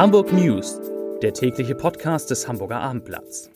Hamburg 0.00 0.32
News, 0.32 0.80
der 1.20 1.34
tägliche 1.34 1.74
Podcast 1.74 2.30
des 2.30 2.48
Hamburger 2.48 2.80
Abendblatts. 2.80 3.50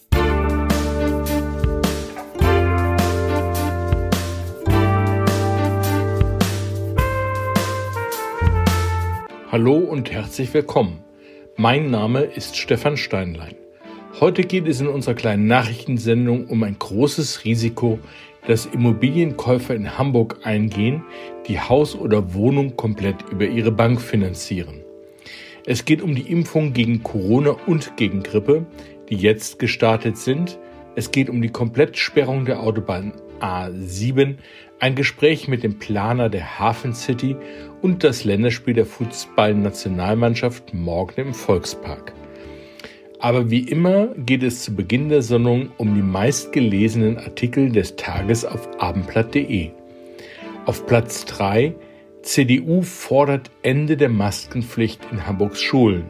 Hallo 9.50 9.78
und 9.78 10.12
herzlich 10.12 10.52
willkommen. 10.52 11.02
Mein 11.56 11.90
Name 11.90 12.20
ist 12.20 12.58
Stefan 12.58 12.98
Steinlein. 12.98 13.54
Heute 14.20 14.42
geht 14.42 14.68
es 14.68 14.82
in 14.82 14.88
unserer 14.88 15.14
kleinen 15.14 15.46
Nachrichtensendung 15.46 16.48
um 16.48 16.62
ein 16.62 16.78
großes 16.78 17.46
Risiko, 17.46 17.98
das 18.46 18.66
Immobilienkäufer 18.66 19.74
in 19.74 19.96
Hamburg 19.96 20.40
eingehen, 20.42 21.04
die 21.48 21.58
Haus 21.58 21.94
oder 21.94 22.34
Wohnung 22.34 22.76
komplett 22.76 23.16
über 23.30 23.46
ihre 23.46 23.72
Bank 23.72 23.98
finanzieren. 23.98 24.83
Es 25.66 25.86
geht 25.86 26.02
um 26.02 26.14
die 26.14 26.30
Impfung 26.30 26.74
gegen 26.74 27.02
Corona 27.02 27.56
und 27.66 27.96
gegen 27.96 28.22
Grippe, 28.22 28.66
die 29.08 29.16
jetzt 29.16 29.58
gestartet 29.58 30.18
sind. 30.18 30.58
Es 30.94 31.10
geht 31.10 31.30
um 31.30 31.40
die 31.40 31.48
Komplettsperrung 31.48 32.44
der 32.44 32.60
Autobahn 32.60 33.12
A7, 33.40 34.36
ein 34.78 34.94
Gespräch 34.94 35.48
mit 35.48 35.62
dem 35.62 35.78
Planer 35.78 36.28
der 36.28 36.58
Hafen 36.58 36.92
City 36.92 37.36
und 37.80 38.04
das 38.04 38.24
Länderspiel 38.24 38.74
der 38.74 38.84
Fußballnationalmannschaft 38.84 40.74
morgen 40.74 41.28
im 41.28 41.34
Volkspark. 41.34 42.12
Aber 43.18 43.50
wie 43.50 43.60
immer 43.60 44.08
geht 44.18 44.42
es 44.42 44.64
zu 44.64 44.76
Beginn 44.76 45.08
der 45.08 45.22
Sendung 45.22 45.70
um 45.78 45.94
die 45.94 46.02
meistgelesenen 46.02 47.16
Artikel 47.16 47.72
des 47.72 47.96
Tages 47.96 48.44
auf 48.44 48.68
abendblatt.de. 48.78 49.70
Auf 50.66 50.84
Platz 50.86 51.24
3 51.24 51.74
CDU 52.24 52.80
fordert 52.80 53.50
Ende 53.62 53.98
der 53.98 54.08
Maskenpflicht 54.08 55.00
in 55.12 55.26
Hamburgs 55.26 55.60
Schulen. 55.60 56.06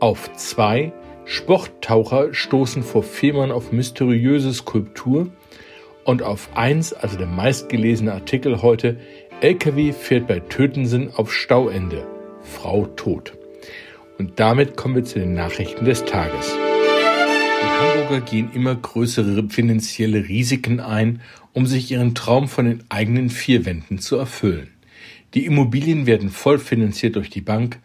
Auf 0.00 0.32
2 0.32 0.90
Sporttaucher 1.26 2.32
stoßen 2.32 2.82
vor 2.82 3.02
Fehmarn 3.02 3.52
auf 3.52 3.72
mysteriöse 3.72 4.54
Skulptur. 4.54 5.28
Und 6.04 6.22
auf 6.22 6.48
1, 6.54 6.94
also 6.94 7.18
der 7.18 7.26
meistgelesene 7.26 8.12
Artikel 8.12 8.62
heute, 8.62 8.96
LKW 9.42 9.92
fährt 9.92 10.26
bei 10.26 10.40
Tötensen 10.40 11.12
auf 11.14 11.32
Stauende. 11.32 12.06
Frau 12.40 12.86
tot. 12.86 13.34
Und 14.18 14.40
damit 14.40 14.76
kommen 14.76 14.94
wir 14.96 15.04
zu 15.04 15.20
den 15.20 15.34
Nachrichten 15.34 15.84
des 15.84 16.04
Tages. 16.06 16.56
Die 17.62 17.66
Hamburger 17.66 18.24
gehen 18.24 18.50
immer 18.54 18.74
größere 18.74 19.44
finanzielle 19.50 20.26
Risiken 20.26 20.80
ein, 20.80 21.20
um 21.52 21.66
sich 21.66 21.90
ihren 21.90 22.14
Traum 22.14 22.48
von 22.48 22.64
den 22.64 22.82
eigenen 22.88 23.28
vier 23.28 23.66
Wänden 23.66 23.98
zu 23.98 24.16
erfüllen. 24.16 24.71
Die 25.34 25.46
Immobilien 25.46 26.06
werden 26.06 26.30
voll 26.30 26.58
finanziert 26.58 27.16
durch 27.16 27.30
die 27.30 27.40
Bank. 27.40 27.78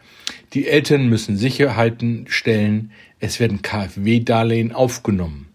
Die 0.54 0.68
Eltern 0.68 1.08
müssen 1.08 1.38
Sicherheiten 1.38 2.26
stellen. 2.28 2.92
Es 3.20 3.40
werden 3.40 3.62
KfW-Darlehen 3.62 4.74
aufgenommen. 4.74 5.48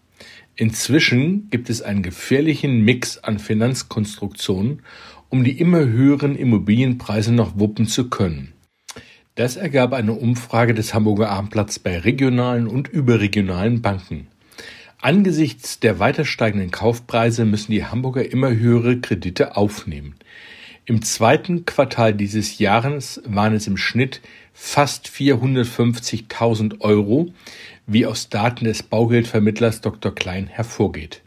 Inzwischen 0.55 1.49
gibt 1.49 1.69
es 1.69 1.81
einen 1.81 2.03
gefährlichen 2.03 2.81
Mix 2.81 3.17
an 3.17 3.39
Finanzkonstruktionen, 3.39 4.81
um 5.29 5.43
die 5.43 5.59
immer 5.59 5.79
höheren 5.79 6.35
Immobilienpreise 6.35 7.33
noch 7.33 7.57
wuppen 7.57 7.87
zu 7.87 8.09
können. 8.09 8.53
Das 9.35 9.55
ergab 9.55 9.93
eine 9.93 10.13
Umfrage 10.13 10.75
des 10.75 10.93
Hamburger 10.93 11.29
Abendblatts 11.31 11.79
bei 11.79 11.97
regionalen 11.97 12.67
und 12.67 12.87
überregionalen 12.87 13.81
Banken. 13.81 14.27
Angesichts 15.01 15.79
der 15.79 15.97
weiter 15.97 16.23
steigenden 16.23 16.69
Kaufpreise 16.69 17.45
müssen 17.45 17.71
die 17.71 17.83
Hamburger 17.83 18.29
immer 18.29 18.51
höhere 18.51 18.99
Kredite 18.99 19.57
aufnehmen. 19.57 20.15
Im 20.85 21.01
zweiten 21.01 21.65
Quartal 21.65 22.13
dieses 22.13 22.59
Jahres 22.59 23.21
waren 23.25 23.53
es 23.53 23.67
im 23.67 23.77
Schnitt 23.77 24.19
fast 24.53 25.07
450.000 25.07 26.81
Euro, 26.81 27.33
wie 27.87 28.05
aus 28.05 28.27
Daten 28.27 28.65
des 28.65 28.83
Baugeldvermittlers 28.83 29.79
Dr. 29.79 30.13
Klein 30.13 30.47
hervorgeht. 30.47 31.21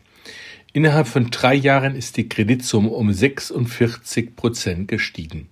Innerhalb 0.75 1.09
von 1.09 1.31
drei 1.31 1.55
Jahren 1.55 1.97
ist 1.97 2.19
die 2.19 2.29
Kreditsumme 2.29 2.91
um 2.91 3.11
46 3.11 4.37
Prozent 4.37 4.89
gestiegen. 4.89 5.49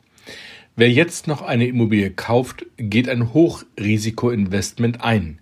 Wer 0.76 0.90
jetzt 0.90 1.26
noch 1.26 1.40
eine 1.40 1.66
Immobilie 1.66 2.10
kauft, 2.10 2.66
geht 2.76 3.08
ein 3.08 3.32
Hochrisikoinvestment 3.32 5.02
ein. 5.02 5.38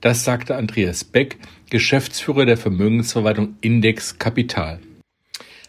Das 0.00 0.22
sagte 0.22 0.54
Andreas 0.54 1.02
Beck, 1.02 1.38
Geschäftsführer 1.68 2.46
der 2.46 2.58
Vermögensverwaltung 2.58 3.56
Index 3.60 4.18
Kapital. 4.20 4.78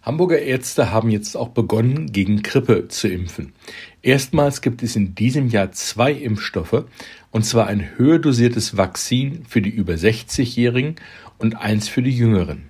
Hamburger 0.06 0.40
Ärzte 0.40 0.92
haben 0.92 1.10
jetzt 1.10 1.36
auch 1.36 1.50
begonnen, 1.50 2.12
gegen 2.12 2.44
Grippe 2.44 2.88
zu 2.90 3.08
impfen. 3.08 3.54
Erstmals 4.04 4.62
gibt 4.62 4.84
es 4.84 4.96
in 4.96 5.16
diesem 5.16 5.48
Jahr 5.48 5.72
zwei 5.72 6.12
Impfstoffe, 6.12 6.86
und 7.32 7.44
zwar 7.44 7.66
ein 7.66 7.98
höher 7.98 8.20
dosiertes 8.20 8.78
Vakzin 8.78 9.46
für 9.50 9.64
die 9.64 9.72
über 9.72 9.94
60-Jährigen 9.94 10.98
und 11.40 11.56
eins 11.56 11.88
für 11.88 12.04
die 12.04 12.16
Jüngeren. 12.16 12.70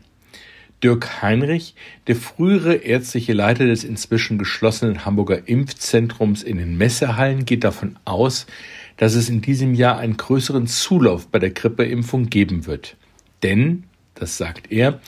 Dirk 0.82 1.22
Heinrich, 1.22 1.76
der 2.08 2.16
frühere 2.16 2.76
ärztliche 2.76 3.34
Leiter 3.34 3.66
des 3.66 3.84
inzwischen 3.84 4.38
geschlossenen 4.38 5.04
Hamburger 5.04 5.46
Impfzentrums 5.46 6.42
in 6.42 6.58
den 6.58 6.78
Messehallen, 6.78 7.44
geht 7.44 7.66
davon 7.66 7.98
aus, 8.06 8.48
dass 8.96 9.14
es 9.14 9.28
in 9.28 9.42
diesem 9.42 9.74
Jahr 9.74 9.98
einen 9.98 10.16
größeren 10.16 10.68
Zulauf 10.68 11.28
bei 11.28 11.40
der 11.40 11.52
Grippeimpfung 11.52 12.30
geben 12.30 12.66
wird. 12.66 12.96
Denn, 13.44 13.84
das 14.16 14.38
sagt 14.38 14.72
er, 14.72 15.00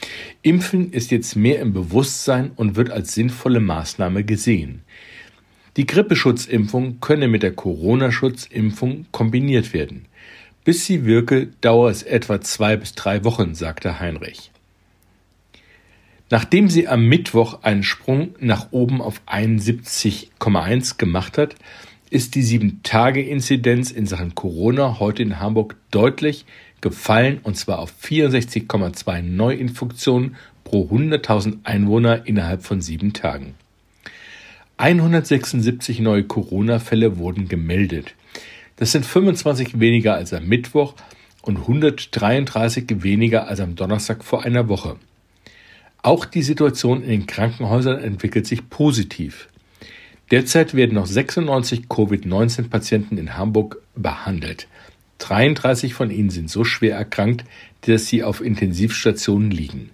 Impfen 0.42 0.92
ist 0.92 1.12
jetzt 1.12 1.36
mehr 1.36 1.60
im 1.60 1.74
Bewusstsein 1.74 2.52
und 2.56 2.76
wird 2.76 2.92
als 2.92 3.14
sinnvolle 3.14 3.60
Maßnahme 3.60 4.24
gesehen. 4.24 4.82
Die 5.78 5.86
Grippeschutzimpfung 5.86 7.00
könne 7.00 7.28
mit 7.28 7.44
der 7.44 7.54
Corona-Schutzimpfung 7.54 9.06
kombiniert 9.12 9.74
werden. 9.74 10.06
Bis 10.64 10.86
sie 10.86 11.06
wirke, 11.06 11.48
dauert 11.62 11.96
es 11.96 12.04
etwa 12.04 12.42
zwei 12.42 12.76
bis 12.76 12.94
drei 12.94 13.24
Wochen, 13.24 13.56
sagte 13.56 14.00
Heinrich. 14.00 14.52
Nachdem 16.30 16.70
sie 16.70 16.90
am 16.90 17.06
Mittwoch 17.06 17.64
einen 17.64 17.84
Sprung 17.84 18.36
nach 18.40 18.72
oben 18.72 19.02
auf 19.02 19.22
71,1 19.28 20.98
gemacht 20.98 21.38
hat, 21.38 21.56
ist 22.10 22.36
die 22.36 22.44
7-Tage-Inzidenz 22.44 23.92
in 23.92 24.06
Sachen 24.06 24.36
Corona 24.36 25.00
heute 25.00 25.24
in 25.24 25.40
Hamburg 25.40 25.76
deutlich 25.92 26.46
gefallen 26.82 27.40
und 27.44 27.58
zwar 27.58 27.80
auf 27.80 27.94
64,2 28.04 29.22
Neuinfektionen 29.22 30.36
pro 30.64 30.90
100.000 30.90 31.60
Einwohner 31.64 32.26
innerhalb 32.26 32.64
von 32.64 32.82
sieben 32.82 33.14
Tagen. 33.14 33.56
176 34.78 36.00
neue 36.02 36.24
Corona-Fälle 36.24 37.18
wurden 37.18 37.48
gemeldet. 37.48 38.14
Das 38.76 38.92
sind 38.92 39.06
25 39.06 39.80
weniger 39.80 40.14
als 40.14 40.34
am 40.34 40.48
Mittwoch 40.48 40.94
und 41.42 41.58
133 41.58 43.02
weniger 43.02 43.48
als 43.48 43.60
am 43.60 43.76
Donnerstag 43.76 44.24
vor 44.24 44.44
einer 44.44 44.70
Woche. 44.70 44.98
Auch 46.04 46.26
die 46.26 46.44
Situation 46.44 47.02
in 47.02 47.10
den 47.10 47.28
Krankenhäusern 47.28 48.00
entwickelt 48.00 48.46
sich 48.46 48.70
positiv. 48.70 49.50
Derzeit 50.30 50.74
werden 50.74 50.96
noch 50.96 51.08
96 51.08 51.88
Covid-19-Patienten 51.90 53.18
in 53.18 53.36
Hamburg 53.36 53.82
behandelt. 53.96 54.68
33 55.20 55.94
von 55.94 56.12
ihnen 56.12 56.30
sind 56.30 56.50
so 56.50 56.64
schwer 56.64 56.96
erkrankt, 56.96 57.46
dass 57.82 58.08
sie 58.08 58.24
auf 58.24 58.42
Intensivstationen 58.42 59.52
liegen. 59.52 59.90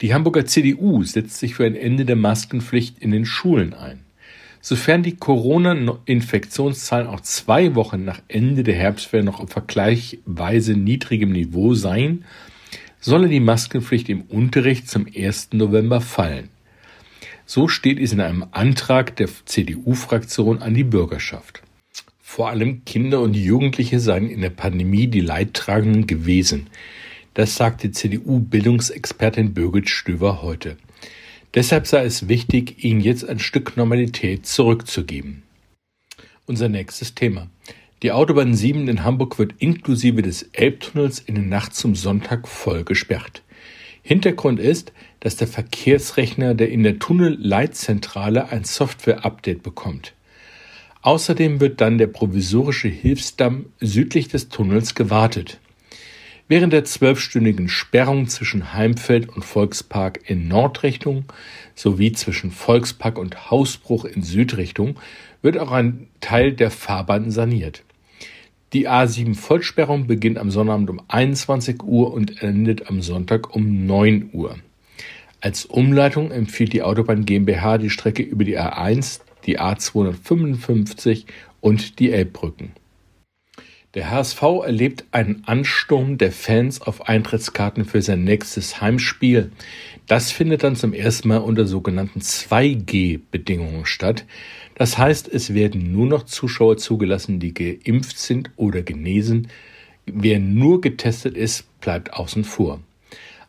Die 0.00 0.12
Hamburger 0.12 0.44
CDU 0.44 1.02
setzt 1.04 1.38
sich 1.38 1.54
für 1.54 1.64
ein 1.64 1.76
Ende 1.76 2.04
der 2.04 2.16
Maskenpflicht 2.16 2.98
in 2.98 3.10
den 3.10 3.24
Schulen 3.24 3.74
ein. 3.74 4.00
Sofern 4.60 5.02
die 5.02 5.16
Corona-Infektionszahlen 5.16 7.06
auch 7.06 7.20
zwei 7.20 7.74
Wochen 7.74 8.04
nach 8.04 8.20
Ende 8.28 8.64
der 8.64 8.74
Herbstferien 8.74 9.26
noch 9.26 9.40
auf 9.40 9.50
vergleichsweise 9.50 10.72
niedrigem 10.72 11.32
Niveau 11.32 11.74
seien, 11.74 12.24
solle 12.98 13.28
die 13.28 13.40
Maskenpflicht 13.40 14.08
im 14.08 14.22
Unterricht 14.22 14.88
zum 14.88 15.06
1. 15.06 15.50
November 15.52 16.00
fallen. 16.00 16.48
So 17.44 17.68
steht 17.68 18.00
es 18.00 18.12
in 18.14 18.22
einem 18.22 18.46
Antrag 18.52 19.16
der 19.16 19.28
CDU-Fraktion 19.44 20.62
an 20.62 20.72
die 20.72 20.84
Bürgerschaft. 20.84 21.63
Vor 22.26 22.48
allem 22.48 22.84
Kinder 22.84 23.20
und 23.20 23.34
Jugendliche 23.34 24.00
seien 24.00 24.28
in 24.28 24.40
der 24.40 24.50
Pandemie 24.50 25.06
die 25.06 25.20
Leidtragenden 25.20 26.08
gewesen. 26.08 26.68
Das 27.34 27.54
sagte 27.54 27.92
CDU-Bildungsexpertin 27.92 29.54
Birgit 29.54 29.88
Stöver 29.88 30.42
heute. 30.42 30.76
Deshalb 31.52 31.86
sei 31.86 32.04
es 32.04 32.26
wichtig, 32.26 32.82
ihnen 32.82 33.00
jetzt 33.00 33.28
ein 33.28 33.38
Stück 33.38 33.76
Normalität 33.76 34.46
zurückzugeben. 34.46 35.44
Unser 36.46 36.68
nächstes 36.68 37.14
Thema. 37.14 37.50
Die 38.02 38.10
Autobahn 38.10 38.54
7 38.54 38.88
in 38.88 39.04
Hamburg 39.04 39.38
wird 39.38 39.52
inklusive 39.58 40.22
des 40.22 40.48
Elbtunnels 40.54 41.20
in 41.20 41.36
der 41.36 41.44
Nacht 41.44 41.74
zum 41.74 41.94
Sonntag 41.94 42.48
voll 42.48 42.82
gesperrt. 42.84 43.42
Hintergrund 44.02 44.58
ist, 44.58 44.92
dass 45.20 45.36
der 45.36 45.46
Verkehrsrechner 45.46 46.54
der 46.54 46.70
in 46.70 46.82
der 46.82 46.98
Tunnelleitzentrale 46.98 48.48
ein 48.48 48.64
Software-Update 48.64 49.62
bekommt. 49.62 50.13
Außerdem 51.04 51.60
wird 51.60 51.82
dann 51.82 51.98
der 51.98 52.06
provisorische 52.06 52.88
Hilfsdamm 52.88 53.66
südlich 53.78 54.28
des 54.28 54.48
Tunnels 54.48 54.94
gewartet. 54.94 55.60
Während 56.48 56.72
der 56.72 56.86
zwölfstündigen 56.86 57.68
Sperrung 57.68 58.26
zwischen 58.26 58.72
Heimfeld 58.72 59.28
und 59.28 59.44
Volkspark 59.44 60.20
in 60.30 60.48
Nordrichtung 60.48 61.26
sowie 61.74 62.12
zwischen 62.12 62.50
Volkspark 62.50 63.18
und 63.18 63.50
Hausbruch 63.50 64.06
in 64.06 64.22
Südrichtung 64.22 64.96
wird 65.42 65.58
auch 65.58 65.72
ein 65.72 66.06
Teil 66.22 66.54
der 66.54 66.70
Fahrbahn 66.70 67.30
saniert. 67.30 67.82
Die 68.72 68.88
A7 68.88 69.34
Vollsperrung 69.34 70.06
beginnt 70.06 70.38
am 70.38 70.50
Sonnabend 70.50 70.88
um 70.88 71.02
21 71.08 71.82
Uhr 71.82 72.14
und 72.14 72.42
endet 72.42 72.88
am 72.88 73.02
Sonntag 73.02 73.54
um 73.54 73.84
9 73.84 74.30
Uhr. 74.32 74.56
Als 75.42 75.66
Umleitung 75.66 76.30
empfiehlt 76.30 76.72
die 76.72 76.82
Autobahn 76.82 77.26
GmbH 77.26 77.76
die 77.76 77.90
Strecke 77.90 78.22
über 78.22 78.44
die 78.44 78.58
A1, 78.58 79.20
die 79.46 79.60
A255 79.60 81.24
und 81.60 81.98
die 81.98 82.12
Elbbrücken. 82.12 82.72
Der 83.94 84.10
HSV 84.10 84.42
erlebt 84.64 85.04
einen 85.12 85.44
Ansturm 85.46 86.18
der 86.18 86.32
Fans 86.32 86.80
auf 86.80 87.08
Eintrittskarten 87.08 87.84
für 87.84 88.02
sein 88.02 88.24
nächstes 88.24 88.80
Heimspiel. 88.80 89.52
Das 90.08 90.32
findet 90.32 90.64
dann 90.64 90.74
zum 90.74 90.92
ersten 90.92 91.28
Mal 91.28 91.38
unter 91.38 91.64
sogenannten 91.64 92.18
2G-Bedingungen 92.18 93.86
statt. 93.86 94.24
Das 94.74 94.98
heißt, 94.98 95.28
es 95.32 95.54
werden 95.54 95.92
nur 95.92 96.06
noch 96.06 96.24
Zuschauer 96.24 96.76
zugelassen, 96.76 97.38
die 97.38 97.54
geimpft 97.54 98.18
sind 98.18 98.50
oder 98.56 98.82
genesen. 98.82 99.46
Wer 100.06 100.40
nur 100.40 100.80
getestet 100.80 101.36
ist, 101.36 101.80
bleibt 101.80 102.14
außen 102.14 102.42
vor. 102.42 102.80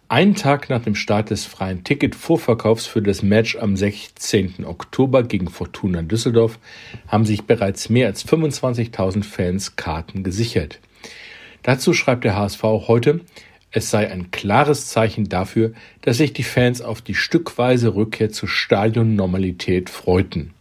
Einen 0.08 0.36
Tag 0.36 0.70
nach 0.70 0.84
dem 0.84 0.94
Start 0.94 1.32
des 1.32 1.46
freien 1.46 1.84
Ticket-Vorverkaufs 1.84 2.86
für 2.86 3.02
das 3.02 3.24
Match 3.24 3.56
am 3.56 3.76
16. 3.76 4.64
Oktober 4.64 5.24
gegen 5.24 5.50
Fortuna 5.50 6.04
Düsseldorf 6.04 6.60
haben 7.08 7.26
sich 7.26 7.46
bereits 7.46 7.90
mehr 7.90 8.06
als 8.06 8.24
25.000 8.24 9.24
Fans 9.24 9.76
Karten 9.78 10.24
gesichert. 10.24 10.80
Dazu 11.64 11.94
schreibt 11.94 12.24
der 12.24 12.36
HSV 12.36 12.62
heute, 12.62 13.22
es 13.72 13.90
sei 13.90 14.12
ein 14.12 14.30
klares 14.30 14.90
Zeichen 14.90 15.28
dafür, 15.28 15.74
dass 16.02 16.18
sich 16.18 16.34
die 16.34 16.44
Fans 16.44 16.84
auf 16.84 17.02
die 17.02 17.16
stückweise 17.16 17.96
Rückkehr 17.96 18.32
zur 18.32 18.48
Stadionnormalität 18.48 19.90
freuten. 19.90 20.55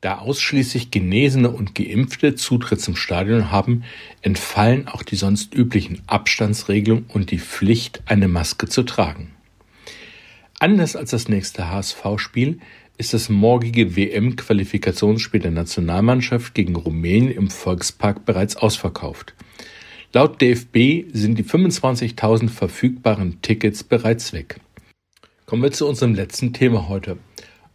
Da 0.00 0.18
ausschließlich 0.18 0.92
Genesene 0.92 1.50
und 1.50 1.74
Geimpfte 1.74 2.36
Zutritt 2.36 2.80
zum 2.80 2.94
Stadion 2.94 3.50
haben, 3.50 3.82
entfallen 4.22 4.86
auch 4.86 5.02
die 5.02 5.16
sonst 5.16 5.52
üblichen 5.54 6.02
Abstandsregelungen 6.06 7.06
und 7.08 7.32
die 7.32 7.40
Pflicht, 7.40 8.02
eine 8.06 8.28
Maske 8.28 8.68
zu 8.68 8.84
tragen. 8.84 9.32
Anders 10.60 10.94
als 10.94 11.10
das 11.10 11.28
nächste 11.28 11.70
HSV-Spiel 11.70 12.60
ist 12.96 13.12
das 13.14 13.28
morgige 13.28 13.96
WM-Qualifikationsspiel 13.96 15.40
der 15.40 15.50
Nationalmannschaft 15.50 16.54
gegen 16.54 16.76
Rumänien 16.76 17.32
im 17.32 17.50
Volkspark 17.50 18.24
bereits 18.24 18.56
ausverkauft. 18.56 19.34
Laut 20.12 20.40
DFB 20.40 21.06
sind 21.12 21.38
die 21.38 21.44
25.000 21.44 22.48
verfügbaren 22.48 23.42
Tickets 23.42 23.84
bereits 23.84 24.32
weg. 24.32 24.60
Kommen 25.44 25.62
wir 25.62 25.72
zu 25.72 25.88
unserem 25.88 26.14
letzten 26.14 26.52
Thema 26.52 26.88
heute. 26.88 27.18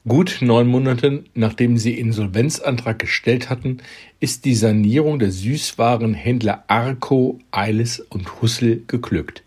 Gut 0.05 0.39
neun 0.41 0.67
Monate 0.67 1.23
nachdem 1.33 1.77
sie 1.77 1.97
Insolvenzantrag 1.97 2.99
gestellt 2.99 3.49
hatten, 3.49 3.77
ist 4.19 4.43
die 4.43 4.53
Sanierung 4.53 5.17
der 5.17 5.31
Süßwarenhändler 5.31 6.65
Arco, 6.67 7.39
Eiles 7.51 8.01
und 8.01 8.41
Hussel 8.41 8.83
geglückt. 8.87 9.43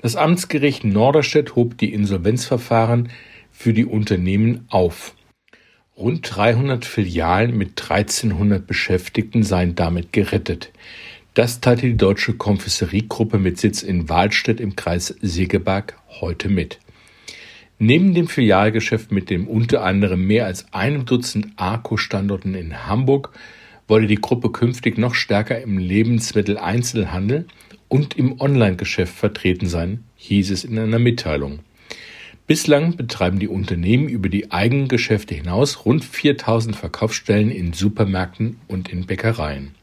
Das 0.00 0.14
Amtsgericht 0.14 0.84
Norderstedt 0.84 1.56
hob 1.56 1.76
die 1.78 1.92
Insolvenzverfahren 1.92 3.08
für 3.50 3.72
die 3.72 3.86
Unternehmen 3.86 4.66
auf. 4.68 5.16
Rund 5.96 6.20
300 6.22 6.84
Filialen 6.84 7.58
mit 7.58 7.82
1300 7.82 8.64
Beschäftigten 8.64 9.42
seien 9.42 9.74
damit 9.74 10.12
gerettet. 10.12 10.70
Das 11.34 11.60
teilte 11.60 11.86
die 11.86 11.96
deutsche 11.96 12.34
Konfessoriegruppe 12.34 13.40
mit 13.40 13.58
Sitz 13.58 13.82
in 13.82 14.08
Wahlstedt 14.08 14.60
im 14.60 14.76
Kreis 14.76 15.16
Segeberg 15.20 15.98
heute 16.20 16.48
mit. 16.48 16.78
Neben 17.80 18.12
dem 18.12 18.26
Filialgeschäft 18.26 19.12
mit 19.12 19.30
dem 19.30 19.46
unter 19.46 19.84
anderem 19.84 20.26
mehr 20.26 20.46
als 20.46 20.72
einem 20.72 21.06
Dutzend 21.06 21.46
Arco-Standorten 21.54 22.54
in 22.54 22.88
Hamburg 22.88 23.30
wolle 23.86 24.08
die 24.08 24.16
Gruppe 24.16 24.50
künftig 24.50 24.98
noch 24.98 25.14
stärker 25.14 25.60
im 25.60 25.78
Lebensmitteleinzelhandel 25.78 27.46
und 27.86 28.18
im 28.18 28.40
Online-Geschäft 28.40 29.14
vertreten 29.14 29.68
sein, 29.68 30.02
hieß 30.16 30.50
es 30.50 30.64
in 30.64 30.76
einer 30.76 30.98
Mitteilung. 30.98 31.60
Bislang 32.48 32.96
betreiben 32.96 33.38
die 33.38 33.48
Unternehmen 33.48 34.08
über 34.08 34.28
die 34.28 34.50
eigenen 34.50 34.88
Geschäfte 34.88 35.36
hinaus 35.36 35.84
rund 35.84 36.04
4000 36.04 36.74
Verkaufsstellen 36.74 37.50
in 37.50 37.72
Supermärkten 37.74 38.58
und 38.66 38.88
in 38.88 39.06
Bäckereien. 39.06 39.76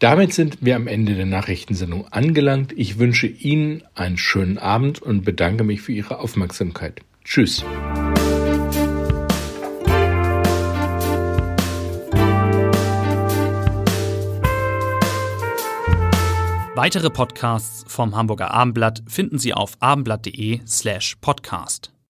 Damit 0.00 0.32
sind 0.32 0.56
wir 0.62 0.76
am 0.76 0.86
Ende 0.86 1.14
der 1.14 1.26
Nachrichtensendung 1.26 2.08
angelangt. 2.10 2.72
Ich 2.74 2.98
wünsche 2.98 3.26
Ihnen 3.26 3.82
einen 3.94 4.16
schönen 4.16 4.56
Abend 4.56 5.02
und 5.02 5.26
bedanke 5.26 5.62
mich 5.62 5.82
für 5.82 5.92
Ihre 5.92 6.20
Aufmerksamkeit. 6.20 7.02
Tschüss. 7.22 7.62
Weitere 16.74 17.10
Podcasts 17.10 17.84
vom 17.86 18.16
Hamburger 18.16 18.52
Abendblatt 18.52 19.02
finden 19.06 19.38
Sie 19.38 19.52
auf 19.52 19.74
abendblatt.de 19.80 20.60
slash 20.66 21.16
podcast. 21.20 21.92